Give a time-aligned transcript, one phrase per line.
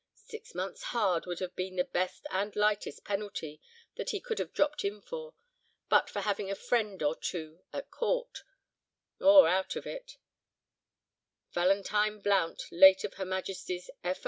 [0.15, 3.61] 'Six months' hard' would have been the least, and lightest penalty,
[3.97, 5.35] that he would have dropped in for, and
[5.89, 8.41] but for having a friend or two at court,
[9.19, 10.17] or out of it,
[11.51, 14.17] Valentine Blount, late of Her Majesty's F.